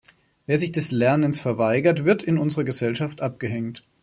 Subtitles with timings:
[0.47, 3.83] Wer sich des Lernens verweigert, wird in unserer Gesellschaft abgehängt.